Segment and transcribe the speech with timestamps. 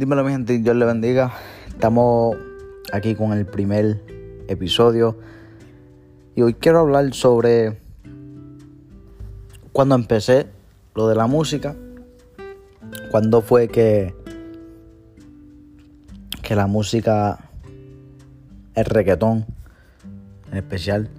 [0.00, 1.30] Dímelo mi gente, Dios le bendiga.
[1.68, 2.34] Estamos
[2.90, 4.02] aquí con el primer
[4.48, 5.18] episodio
[6.34, 7.78] y hoy quiero hablar sobre
[9.72, 10.46] cuando empecé
[10.94, 11.76] lo de la música,
[13.10, 14.14] cuando fue que
[16.42, 17.50] que la música,
[18.76, 19.44] el reggaetón
[20.50, 21.10] en especial,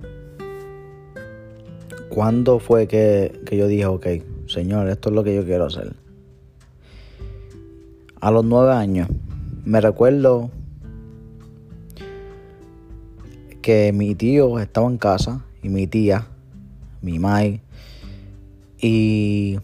[2.10, 4.08] cuando fue que, que yo dije, ok,
[4.48, 6.01] señor, esto es lo que yo quiero hacer.
[8.22, 9.10] A los nueve años,
[9.66, 10.52] me recuerdo
[13.64, 16.28] que mi tío estaba en casa y mi tía,
[17.02, 17.62] mi mai,
[18.80, 19.58] y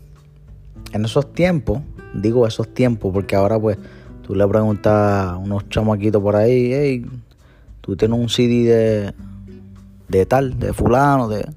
[0.92, 1.82] en esos tiempos,
[2.16, 3.78] digo esos tiempos porque ahora pues
[4.26, 7.06] tú le preguntas a unos chamaquitos por ahí, hey,
[7.82, 9.14] tú tienes un CD de,
[10.08, 11.48] de tal, de fulano, de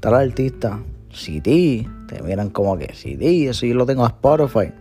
[0.00, 0.78] tal artista,
[1.10, 4.72] CD, te miran como que CD, eso yo lo tengo a Spotify,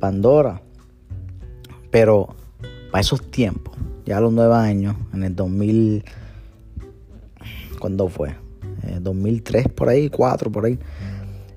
[0.00, 0.62] Pandora,
[1.90, 2.34] pero
[2.90, 6.04] para esos tiempos, ya a los nueve años, en el 2000,
[7.78, 8.34] ¿cuándo fue?
[9.00, 10.78] 2003 por ahí, 4 por ahí.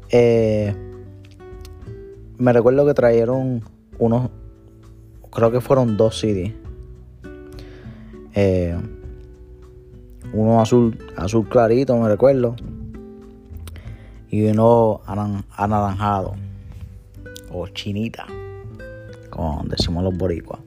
[0.10, 0.76] Eh,
[2.38, 3.62] me recuerdo que trajeron
[4.00, 4.30] unos,
[5.32, 6.54] creo que fueron dos CDs.
[8.36, 8.78] Eh,
[10.34, 12.56] uno azul, azul clarito, me recuerdo.
[14.30, 16.34] Y uno anaranjado.
[17.54, 18.26] O chinita.
[19.30, 20.60] Como decimos los boricuas.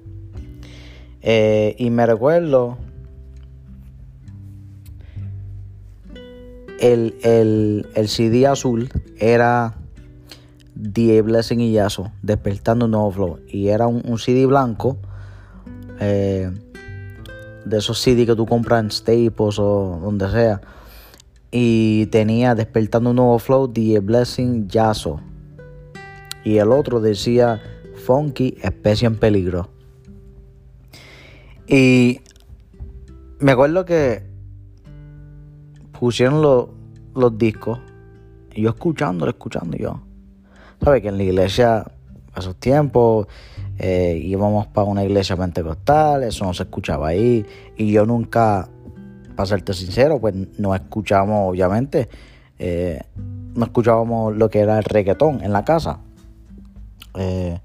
[1.20, 2.78] Eh, y me recuerdo.
[6.80, 9.74] El, el, el CD azul era
[10.76, 13.38] The Blessing y Yaso, Despertando un Nuevo Flow.
[13.48, 14.98] Y era un, CD blanco,
[16.00, 16.50] eh,
[17.64, 20.60] de esos CD que tú compras en Staples o donde sea.
[21.50, 25.20] Y tenía Despertando un Nuevo Flow, The Blessing Yaso.
[26.46, 27.60] Y el otro decía
[28.04, 29.68] Funky, Especie en Peligro.
[31.66, 32.20] Y
[33.40, 34.22] me acuerdo que
[35.98, 37.80] pusieron los discos.
[38.54, 40.00] Y yo escuchándolo, escuchando yo.
[40.80, 41.02] ¿Sabes?
[41.02, 43.26] Que en la iglesia, a esos tiempos,
[43.80, 47.44] eh, íbamos para una iglesia pentecostal, eso no se escuchaba ahí.
[47.76, 48.68] Y yo nunca,
[49.34, 52.08] para serte sincero, pues no escuchábamos, obviamente,
[52.60, 56.05] eh, no escuchábamos lo que era el reggaetón en la casa.
[57.16, 57.58] Eh,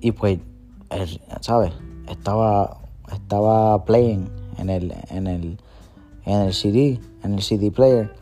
[0.00, 0.40] y pues,
[1.40, 1.72] ¿sabes?
[2.08, 2.78] Estaba,
[3.12, 4.28] estaba playing
[4.58, 5.58] en el, en el,
[6.24, 8.14] en el CD, en el CD player.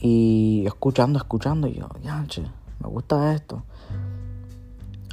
[0.00, 2.42] Y escuchando, escuchando, y yo, yanche,
[2.80, 3.62] me gusta esto.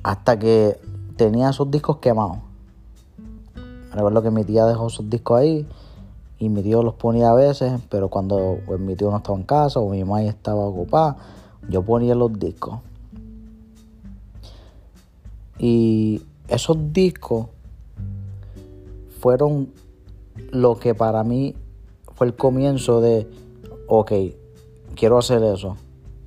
[0.04, 0.80] Hasta que
[1.16, 2.38] tenía esos discos quemados.
[3.92, 5.68] Recuerdo que mi tía dejó esos discos ahí
[6.38, 9.46] y mi tío los ponía a veces, pero cuando pues, mi tío no estaba en
[9.46, 11.16] casa o mi mamá estaba ocupada,
[11.70, 12.80] yo ponía los discos.
[15.58, 17.48] Y esos discos
[19.20, 19.72] fueron
[20.52, 21.56] lo que para mí
[22.14, 23.28] fue el comienzo de,
[23.88, 24.12] ok,
[24.96, 25.78] quiero hacer eso.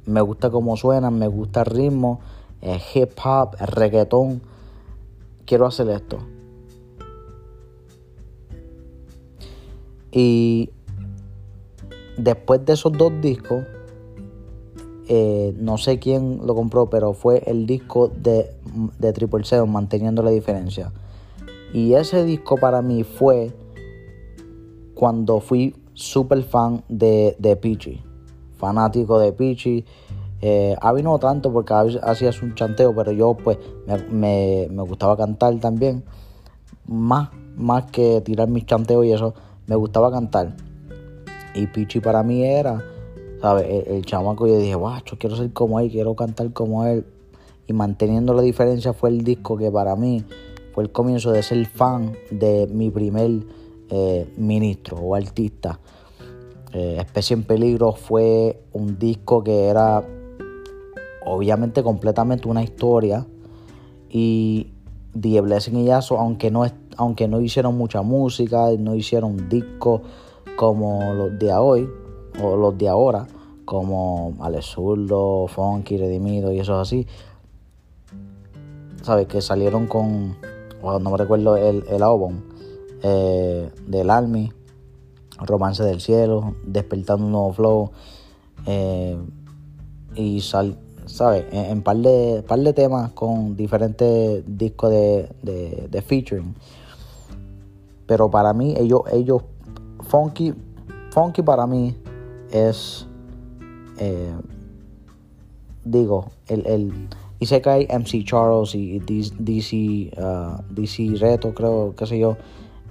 [0.07, 2.21] Me gusta cómo suenan, me gusta el ritmo,
[2.61, 4.43] el hip hop, el reggaetón.
[5.45, 6.19] Quiero hacer esto.
[10.11, 10.71] Y
[12.17, 13.65] después de esos dos discos,
[15.09, 18.55] eh, no sé quién lo compró, pero fue el disco de,
[18.99, 20.93] de Triple Seven, Manteniendo la Diferencia.
[21.73, 23.53] Y ese disco para mí fue
[24.95, 28.03] cuando fui super fan de, de Peachy
[28.59, 29.85] fanático de Pichi.
[30.41, 33.59] Eh, Avi no tanto porque hacía un chanteo, pero yo pues
[34.11, 36.05] me, gustaba cantar también.
[36.87, 39.35] Más, más que tirar mis chanteos y eso,
[39.67, 40.55] me gustaba cantar.
[41.55, 42.83] Y Pichi para mí era,
[43.41, 43.87] ¿sabes?
[43.87, 47.07] El, chamaco yo dije, guacho, quiero ser como él, quiero cantar como él.
[47.69, 50.25] Y manteniendo la diferencia fue el disco que para mí
[50.73, 53.31] fue el comienzo de ser fan de mi primer
[53.91, 55.79] eh, ministro o artista.
[56.73, 60.03] Eh, Especie en Peligro fue un disco que era
[61.27, 63.27] obviamente completamente una historia
[64.09, 64.73] y
[65.19, 66.65] The Blessing y Yaso, aunque no,
[66.97, 70.03] aunque no hicieron mucha música, no hicieron discos
[70.57, 71.89] como los de hoy
[72.43, 73.27] o los de ahora,
[73.65, 77.07] como Alex Zurdo, Funky, Redimido y eso así,
[79.03, 79.27] ¿sabes?
[79.27, 80.37] Que salieron con,
[80.83, 82.41] no me recuerdo el, el álbum
[83.03, 84.53] eh, del Army
[85.39, 87.91] Romance del Cielo, Despertando un Nuevo Flow.
[88.67, 89.17] Eh,
[90.15, 91.45] y sal, ¿sabes?
[91.53, 96.55] En, par, de, par de temas con diferentes discos de, de, featuring.
[98.07, 99.43] Pero para mí, ellos, ellos,
[100.09, 100.55] Funky,
[101.11, 101.97] Funky para mí
[102.51, 103.07] es,
[103.99, 104.35] eh,
[105.85, 107.09] digo, el, Y
[107.41, 112.37] hay MC Charles y DC, uh, DC Reto, creo, qué sé yo,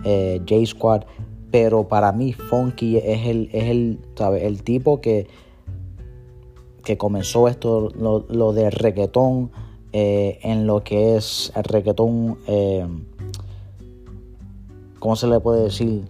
[0.03, 1.03] eh, J Squad.
[1.51, 3.99] Pero para mí Funky es el, es el,
[4.41, 5.27] el tipo que,
[6.83, 9.51] que comenzó esto, lo, lo de reggaetón,
[9.93, 12.85] eh, en lo que es el reggaetón, eh,
[14.99, 16.05] ¿cómo se le puede decir?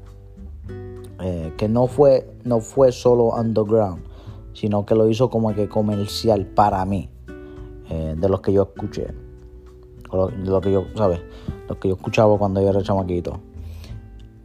[1.58, 4.04] Que no fue, no fue solo underground,
[4.54, 7.10] sino que lo hizo como que comercial para mí,
[8.20, 11.22] de los que yo escuché, de lo que yo, ¿sabes?
[11.68, 13.40] Lo que yo escuchaba cuando yo era chamaquito.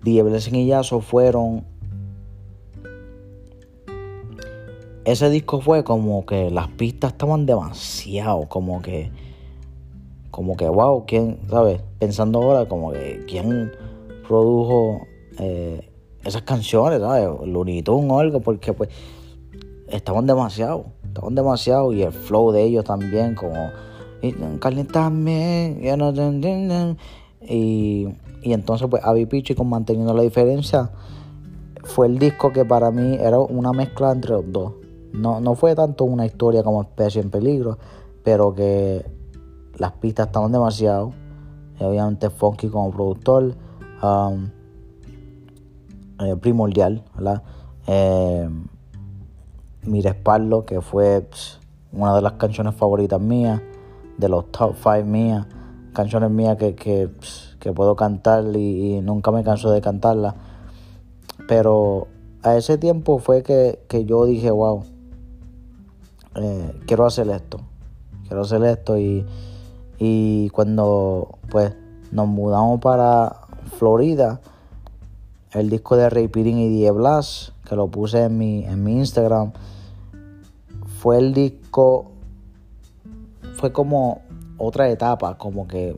[0.02, 1.64] Die Blessing y Yaso fueron
[5.04, 9.10] ese disco fue como que las pistas estaban demasiado, como que,
[10.30, 11.82] como que, wow, ¿quién, sabes?
[11.98, 13.72] Pensando ahora, como que, ¿quién
[14.26, 15.00] produjo
[15.38, 15.90] eh,
[16.24, 17.28] esas canciones, sabes?
[17.46, 18.90] Looney o algo, porque pues
[19.88, 23.70] estaban demasiado, estaban demasiado, y el flow de ellos también, como,
[24.60, 25.78] calentame,
[27.42, 28.08] y,
[28.42, 30.90] y entonces pues Avi Pichi con Manteniendo la Diferencia
[31.84, 34.72] fue el disco que para mí era una mezcla entre los dos
[35.12, 37.78] no, fue tanto una historia como Especie en Peligro,
[38.24, 39.04] pero que
[39.76, 41.12] las pistas estaban demasiado.
[41.78, 43.54] obviamente Funky como productor,
[44.02, 44.48] um,
[46.20, 47.42] eh, primordial, ¿verdad?
[47.86, 48.48] Eh,
[49.84, 51.26] mi respaldo, que fue
[51.92, 53.60] una de las canciones favoritas mías,
[54.16, 55.46] de los top 5 mías,
[55.92, 60.34] canciones mías que, que, puedo cantar y, nunca me canso de cantarla.
[61.48, 62.08] Pero
[62.42, 64.84] a ese tiempo fue que, que yo dije, wow,
[66.36, 67.60] eh, quiero hacer esto,
[68.26, 69.26] quiero hacer esto y,
[69.98, 71.74] y cuando pues
[72.10, 73.36] nos mudamos para
[73.78, 74.40] Florida,
[75.52, 78.96] el disco de Ray Pirin y Die Blas, que lo puse en mi, en mi
[78.96, 79.52] Instagram,
[80.98, 82.12] fue el disco,
[83.54, 84.22] fue como
[84.58, 85.96] otra etapa, como que,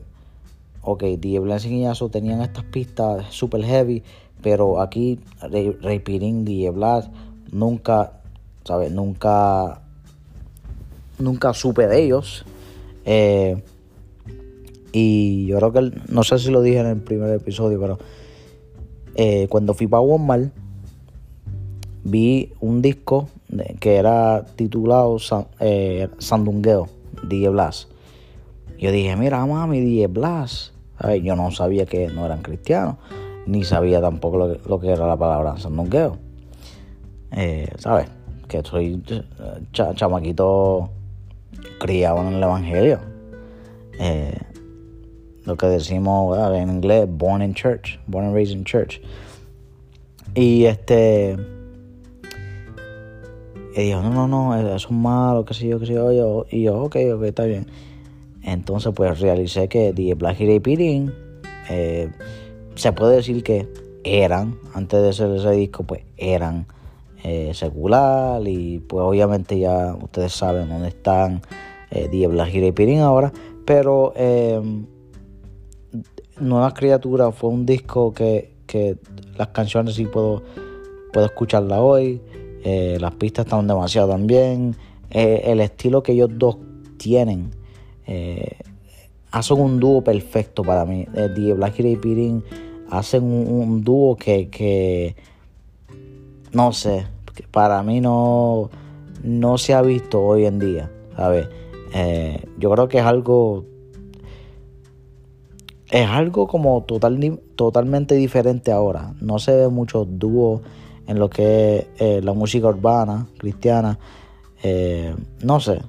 [0.81, 4.03] ok, Die Blas y Yaso tenían estas pistas super heavy,
[4.41, 7.09] pero aquí Ray, Ray Pirin, Die Blas,
[7.51, 8.21] nunca,
[8.63, 8.91] ¿sabes?
[8.91, 9.81] Nunca
[11.19, 12.45] nunca supe de ellos.
[13.05, 13.61] Eh,
[14.91, 17.99] y yo creo que, no sé si lo dije en el primer episodio, pero
[19.15, 20.51] eh, cuando fui para Walmart,
[22.03, 23.29] vi un disco
[23.79, 25.17] que era titulado
[25.59, 26.87] eh, Sandungueo,
[27.27, 27.87] Die Blas.
[28.77, 30.73] Yo dije, mira, mami, Die Blas.
[31.23, 32.97] yo no sabía que no eran cristianos,
[33.47, 36.17] ni sabía tampoco lo que, era la palabra Sandungueo.
[37.79, 38.07] ¿Sabes?
[38.47, 39.01] Que soy
[39.71, 40.89] chamaquito
[41.79, 42.99] criado en el Evangelio.
[43.99, 44.37] Eh,
[45.45, 49.01] lo que decimos en inglés, born in church, born and raised in church.
[50.33, 51.37] Y este.
[53.75, 56.45] Y dijo, no, no, no, eso es malo, qué sé yo, qué sé yo.
[56.49, 57.67] Y yo, ok, ok, está bien.
[58.41, 61.13] Entonces, pues realicé que The Black Hero Pirin,
[61.69, 62.09] eh,
[62.75, 63.67] se puede decir que
[64.03, 66.67] eran, antes de hacer ese disco, pues eran
[67.23, 68.41] eh, secular.
[68.47, 71.41] Y pues obviamente ya ustedes saben dónde están
[71.91, 73.31] eh, y Pirin ahora,
[73.65, 74.61] pero eh,
[76.39, 78.53] Nuevas Criaturas fue un disco que,
[79.37, 80.43] las canciones sí puedo,
[81.13, 82.21] puedo escucharla hoy,
[82.63, 84.75] eh, las pistas están demasiado también,
[85.11, 86.57] eh, el estilo que ellos dos
[86.97, 87.51] tienen
[89.35, 91.05] hacen un dúo perfecto para mí.
[91.35, 92.41] Die Black y Pirin
[92.89, 95.15] hacen un, dúo que, que,
[96.53, 97.05] no sé,
[97.51, 98.69] para mí no,
[99.23, 101.49] no se ha visto hoy en día, ¿sabes?
[101.93, 103.65] Eh, yo creo que es algo.
[105.89, 109.13] Es algo como total, totalmente diferente ahora.
[109.21, 110.61] No se ve muchos dúos
[111.07, 113.99] en lo que es eh, la música urbana, cristiana.
[114.63, 115.81] Eh, no sé.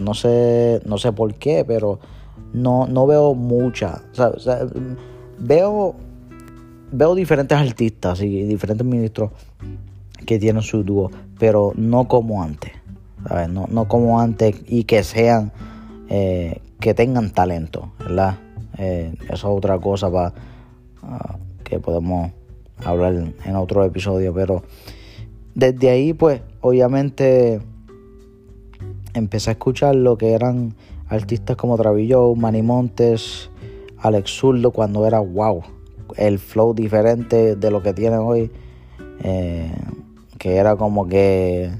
[0.00, 0.80] no sé.
[0.84, 1.98] No sé por qué, pero
[2.52, 4.02] no, no veo muchas.
[5.38, 5.94] veo.
[6.90, 9.30] Veo diferentes artistas y diferentes ministros
[10.24, 12.72] que tienen su dúo, pero no como antes.
[13.48, 15.52] No, como antes y que sean,
[16.08, 18.38] eh, que tengan talento, ¿verdad?
[18.78, 20.34] Eh, eso es otra cosa para
[21.02, 22.30] ah, que podemos
[22.84, 24.62] hablar en otro episodio, pero
[25.54, 27.60] desde ahí, pues, obviamente
[29.14, 30.74] empecé a escuchar lo que eran
[31.08, 33.50] artistas como Travillo, Manny Montes,
[33.98, 35.62] Alex Zurdo, cuando era wow,
[36.16, 38.50] el flow diferente de lo que tiene hoy,
[39.24, 39.72] eh,
[40.38, 41.70] que era como que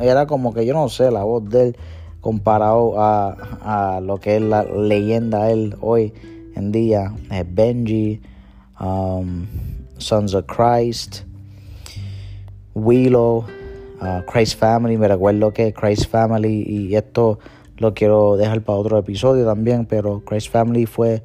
[0.00, 1.76] era como que yo no sé, la voz de él
[2.20, 6.12] comparado a, lo que es la leyenda él hoy
[6.54, 7.12] en día.
[7.52, 8.20] Benji,
[8.80, 9.46] um,
[9.98, 11.22] Sons of Christ,
[12.74, 13.44] Willow,
[14.30, 17.38] Christ Family, me recuerdo que Christ Family, y esto
[17.78, 21.22] lo quiero dejar para otro episodio también, pero Christ Family fue,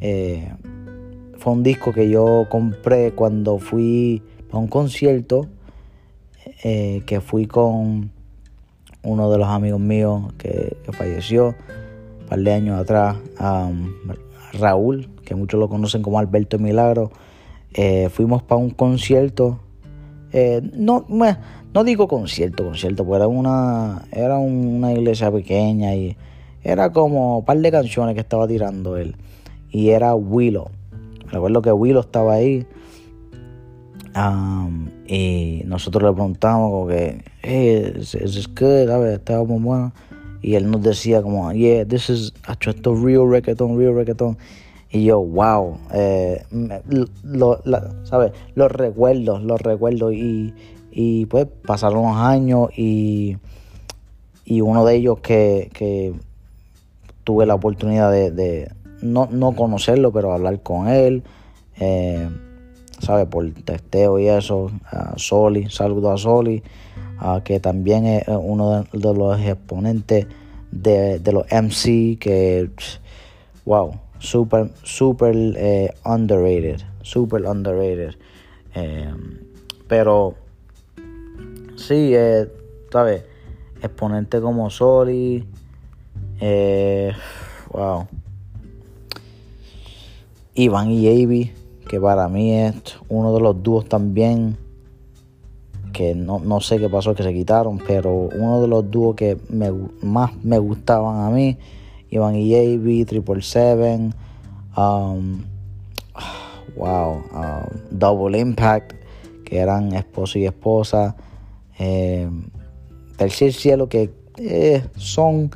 [0.00, 0.52] eh,
[1.38, 4.22] fue un disco que yo compré cuando fui
[4.54, 5.48] a un concierto,
[6.62, 8.10] eh, que fui con
[9.02, 11.54] uno de los amigos míos que, falleció
[12.20, 13.16] un par de años atrás,
[14.52, 17.10] Raúl, que muchos lo conocen como Alberto Milagro.
[17.72, 19.58] Eh, fuimos para un concierto.
[20.32, 26.16] Eh, no, no digo concierto, concierto, porque era una, era una iglesia pequeña y
[26.62, 29.16] era como un par de canciones que estaba tirando él.
[29.70, 30.70] Y era Willow.
[31.26, 32.66] Recuerdo que Willow estaba ahí.
[35.06, 38.88] Y nosotros le preguntamos como que, hey, is, is good?
[39.06, 39.92] Estaba muy bueno.
[40.40, 42.32] Y él nos decía como, yeah, this is
[42.66, 44.36] esto real reggaeton, real reggaeton.
[44.90, 46.44] Y yo, wow, eh,
[47.24, 47.60] lo,
[48.04, 48.32] ¿sabes?
[48.54, 50.12] Los recuerdos, los recuerdos.
[50.12, 50.54] Y,
[50.92, 53.38] y pues pasaron los años y,
[54.44, 56.12] y uno de ellos que, que
[57.24, 58.70] tuve la oportunidad de,
[59.02, 61.24] no, no, conocerlo, pero hablar con él,
[61.80, 62.28] eh,
[63.04, 63.26] ¿sabes?
[63.26, 64.70] Por testeo y eso,
[65.16, 66.62] Soli, saludo a Soli,
[67.44, 70.26] que también es uno de, los exponentes
[70.70, 72.70] de, de, los MC que,
[73.64, 73.92] wow,
[74.24, 78.14] super, super eh, underrated, super underrated.
[78.74, 79.12] Eh,
[79.86, 80.34] pero
[81.76, 82.48] sí, eh,
[82.90, 83.24] ¿sabes?
[83.82, 85.46] Exponente como Soli,
[86.40, 87.12] eh,
[87.70, 88.06] wow.
[90.54, 91.52] Iván y Avi,
[91.88, 92.74] que para mí es
[93.08, 94.56] uno de los dúos también
[95.92, 99.38] que no, no, sé qué pasó que se quitaron, pero uno de los dúos que
[99.48, 99.72] me,
[100.02, 101.56] más me gustaban a mí
[102.14, 104.14] Iván y JB, Triple Seven,
[104.76, 105.42] um,
[106.76, 108.92] wow, um, Double Impact,
[109.44, 111.16] que eran esposo y esposa,
[111.78, 112.30] eh,
[113.16, 115.50] Tercer Cielo, que eh, son,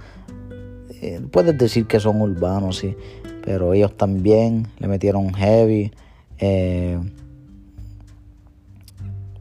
[1.01, 2.97] eh, puedes decir que son urbanos, sí,
[3.45, 5.93] pero ellos también le metieron heavy.
[6.39, 6.99] Eh,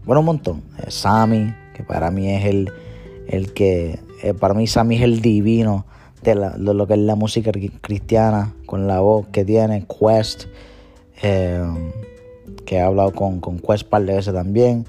[0.05, 0.63] bueno, un montón.
[0.87, 2.71] Sammy, que para mí es el,
[3.27, 3.99] el que,
[4.39, 5.85] para mí Sammy es el divino
[6.23, 7.51] de, lo que es la música
[7.81, 10.45] cristiana, con la voz que tiene, Quest,
[11.21, 11.63] eh,
[12.65, 14.85] que he hablado con, con Quest par de veces también.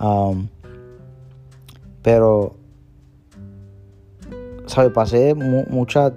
[0.00, 0.48] Um,
[2.02, 2.54] pero,
[4.66, 4.92] ¿sabes?
[4.92, 6.12] Pasé muchas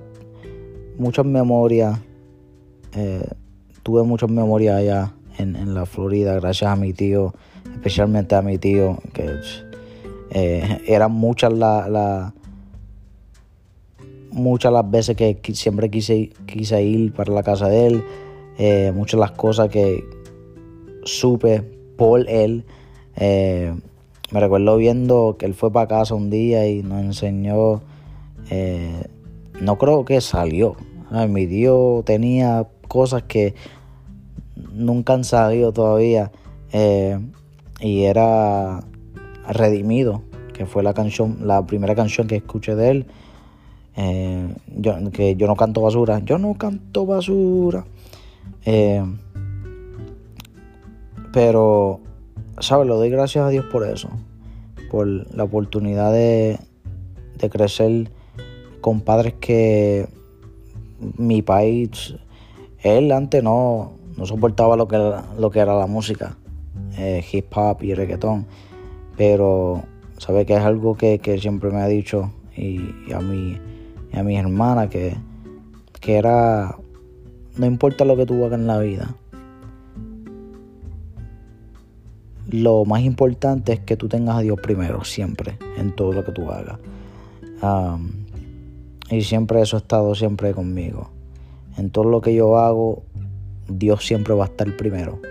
[0.98, 2.00] muchas memorias,
[2.94, 3.28] eh,
[3.84, 7.34] tuve muchas memorias allá en, la Florida, gracias a mi tío,
[7.74, 9.30] especialmente a mi tío, que
[10.32, 12.34] eh, eran muchas las
[14.36, 18.04] muchas las veces que siempre quise, quise ir para la casa de él,
[18.58, 20.04] eh, muchas las cosas que
[21.04, 21.62] supe
[21.98, 22.66] por él.
[23.16, 23.74] Eh,
[24.32, 27.82] me recuerdo viendo que él fue para casa un día y nos enseñó,
[28.50, 29.06] eh,
[29.62, 30.76] no creo que salió.
[31.30, 33.56] mi tío tenía cosas que
[34.76, 36.32] nunca han salido todavía
[37.80, 38.82] y era
[39.48, 43.06] Redimido, que fue la canción, la primera canción que escuché de él.
[43.98, 46.20] Eh, yo, que yo no canto basura.
[46.20, 47.86] Yo no canto basura.
[48.66, 49.04] Eh,
[51.32, 52.00] pero,
[52.60, 52.88] ¿sabes?
[52.88, 54.10] Lo doy gracias a Dios por eso.
[54.90, 56.60] Por la oportunidad de,
[57.38, 58.10] de crecer
[58.82, 60.08] con padres que
[61.18, 62.16] mi país,
[62.80, 64.98] él antes no, no soportaba lo que,
[65.38, 66.38] lo que era la música,
[66.98, 68.46] eh, hip hop y reggaetón.
[69.18, 69.84] Pero,
[70.18, 73.58] ¿sabe que es algo que, que siempre me ha dicho y, y a mí
[74.20, 75.16] a mis hermanas que,
[76.00, 76.78] que era,
[77.58, 79.16] no importa lo que tú hagas en la vida,
[82.50, 86.32] lo más importante es que tú tengas a Dios primero, siempre, en todo lo que
[86.32, 86.80] tú hagas.
[89.10, 91.10] y siempre eso ha estado siempre conmigo.
[91.78, 93.04] En todo lo que yo hago,
[93.68, 95.22] Dios siempre va a estar primero.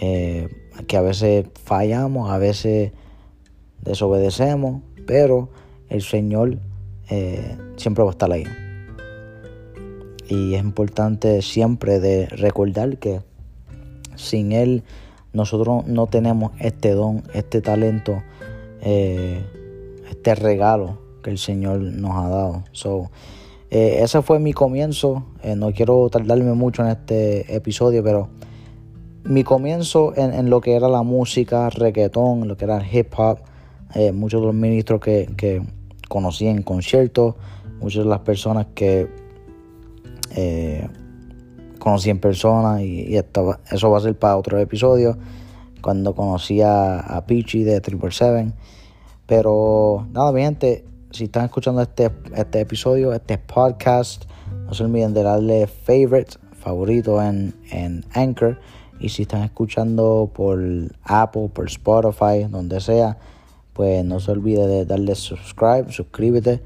[0.00, 0.48] Eh,
[0.86, 2.92] que a veces fallamos, a veces
[3.82, 5.48] desobedecemos, pero
[5.88, 6.58] el Señor
[7.08, 8.44] eh, siempre va a estar ahí.
[10.28, 13.20] Y es importante siempre de recordar que
[14.16, 14.82] sin Él
[15.32, 18.22] nosotros no tenemos este don, este talento,
[18.80, 19.44] eh,
[20.10, 22.64] este regalo que el Señor nos ha dado.
[22.72, 23.10] So,
[23.70, 25.24] eh, ese fue mi comienzo.
[25.56, 28.28] no quiero tardarme mucho en este episodio, pero
[29.24, 33.38] mi comienzo en, lo que era la música, reggaetón, lo que era el hip hop,
[34.14, 35.62] muchos de los ministros que, que
[36.08, 37.34] conocí en conciertos,
[37.80, 39.08] muchas de las personas que
[40.34, 40.88] eh,
[41.78, 45.16] conocí en persona y, eso va a ser para otro episodio,
[45.80, 48.54] cuando conocí a, a Peachy de Triple Seven.
[49.26, 54.24] Pero nada, mi gente, si están escuchando este, este episodio, este podcast,
[54.66, 58.58] no se olviden de darle favorite, favorito en, en Anchor.
[58.98, 60.60] Y si están escuchando por
[61.04, 63.18] Apple, por Spotify, donde sea,
[63.72, 66.62] pues no se olvide de darle subscribe, suscríbete.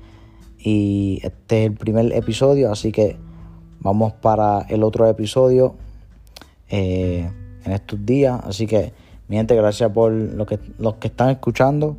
[0.58, 3.16] Y este es el primer episodio, así que
[3.80, 5.74] vamos para el otro episodio
[6.68, 7.30] eh,
[7.64, 8.40] en estos días.
[8.44, 8.92] Así que,
[9.28, 11.96] mi gente, gracias por lo que, los que están escuchando.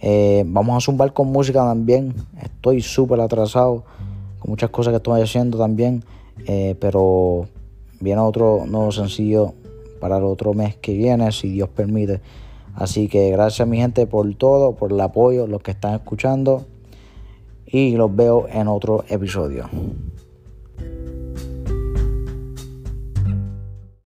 [0.00, 2.14] Eh, vamos a zumbar con música también.
[2.42, 3.84] Estoy súper atrasado
[4.38, 6.04] con muchas cosas que estoy haciendo también.
[6.46, 7.48] Eh, pero
[8.00, 9.54] viene otro nuevo sencillo
[10.00, 12.20] para el otro mes que viene, si Dios permite.
[12.74, 16.66] Así que gracias mi gente por todo, por el apoyo, los que están escuchando.
[17.66, 19.68] Y los veo en otro episodio.